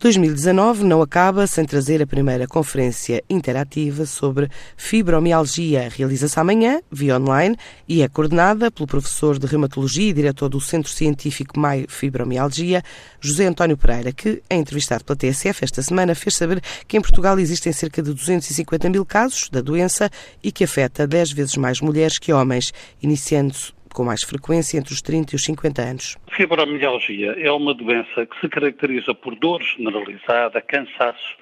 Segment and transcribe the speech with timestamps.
[0.00, 5.88] 2019 não acaba sem trazer a primeira conferência interativa sobre fibromialgia.
[5.88, 7.56] Realiza-se amanhã, via online,
[7.88, 12.80] e é coordenada pelo professor de Reumatologia e diretor do Centro Científico Mai Fibromialgia,
[13.20, 17.36] José António Pereira, que, em entrevistado pela TSF esta semana, fez saber que em Portugal
[17.40, 20.08] existem cerca de 250 mil casos da doença
[20.40, 22.72] e que afeta 10 vezes mais mulheres que homens,
[23.02, 26.16] iniciando-se com mais frequência entre os 30 e os 50 anos.
[26.30, 31.36] Fibromialgia é uma doença que se caracteriza por dor generalizada, cansaço,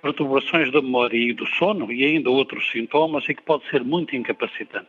[0.00, 4.14] perturbações da memória e do sono e ainda outros sintomas e que pode ser muito
[4.14, 4.86] incapacitante.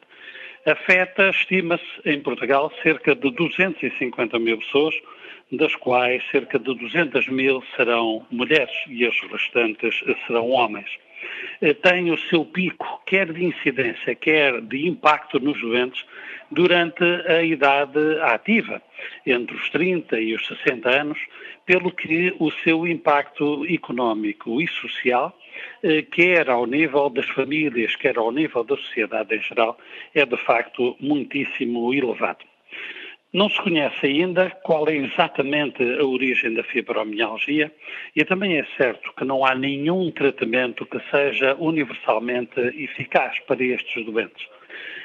[0.64, 4.94] Afeta, estima-se, em Portugal, cerca de 250 mil pessoas,
[5.52, 10.88] das quais cerca de 200 mil serão mulheres e as restantes serão homens.
[11.62, 16.06] Eh, tem o seu pico, quer de incidência, quer de impacto nos doentes,
[16.52, 18.82] durante a idade ativa,
[19.26, 21.20] entre os 30 e os 60 anos,
[21.66, 25.38] pelo que o seu impacto económico e social,
[25.84, 29.78] eh, quer ao nível das famílias, quer ao nível da sociedade em geral,
[30.14, 32.46] é de facto muitíssimo elevado.
[33.34, 37.72] Não se conhece ainda qual é exatamente a origem da fibromialgia
[38.16, 44.06] e também é certo que não há nenhum tratamento que seja universalmente eficaz para estes
[44.06, 44.48] doentes.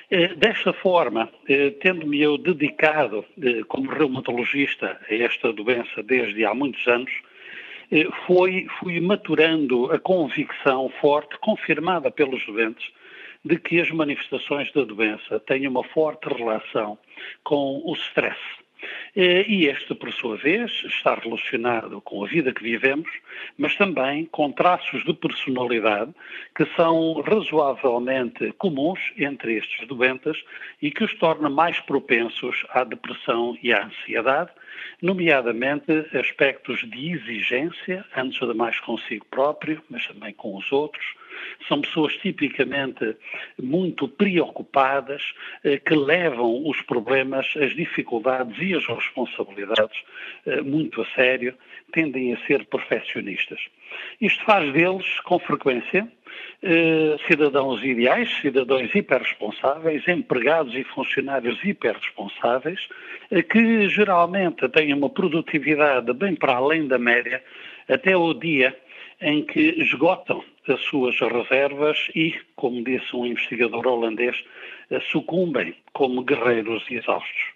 [0.08, 6.54] Eh, desta forma, eh, tendo-me eu dedicado eh, como reumatologista a esta doença desde há
[6.54, 7.10] muitos anos,
[8.26, 12.90] foi, fui maturando a convicção forte, confirmada pelos doentes,
[13.44, 16.98] de que as manifestações da doença têm uma forte relação
[17.42, 18.38] com o stress.
[19.14, 23.08] Eh, e este, por sua vez, está relacionado com a vida que vivemos,
[23.56, 26.12] mas também com traços de personalidade
[26.54, 30.42] que são razoavelmente comuns entre estes doentes
[30.80, 34.50] e que os torna mais propensos à depressão e à ansiedade,
[35.00, 41.04] nomeadamente aspectos de exigência, antes de mais consigo próprio, mas também com os outros.
[41.68, 43.16] São pessoas tipicamente
[43.60, 45.22] muito preocupadas,
[45.64, 50.02] eh, que levam os problemas, as dificuldades e as responsabilidades
[50.46, 51.54] eh, muito a sério,
[51.92, 53.60] tendem a ser perfeccionistas.
[54.20, 56.08] Isto faz deles, com frequência,
[56.62, 62.88] eh, cidadãos ideais, cidadãos hiperresponsáveis, empregados e funcionários hiperresponsáveis,
[63.50, 67.42] que geralmente têm uma produtividade bem para além da média,
[67.88, 68.76] até o dia
[69.20, 74.44] em que esgotam as suas reservas e, como disse um investigador holandês,
[75.10, 77.52] sucumbem como guerreiros exaustos.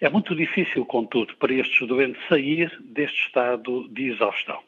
[0.00, 4.60] É muito difícil, contudo, para estes doentes sair deste estado de exaustão.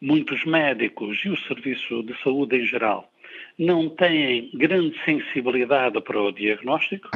[0.00, 3.12] Muitos médicos e o serviço de saúde em geral
[3.58, 7.10] não têm grande sensibilidade para o diagnóstico,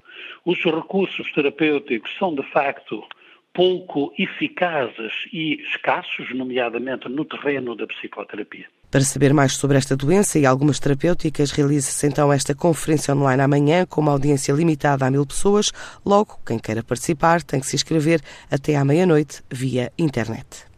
[0.44, 3.04] os recursos terapêuticos são, de facto,
[3.52, 8.66] pouco eficazes e escassos, nomeadamente no terreno da psicoterapia.
[8.90, 13.84] Para saber mais sobre esta doença e algumas terapêuticas, realiza-se então esta conferência online amanhã
[13.84, 15.72] com uma audiência limitada a mil pessoas.
[16.04, 18.20] Logo, quem queira participar tem que se inscrever
[18.50, 20.66] até à meia-noite via internet.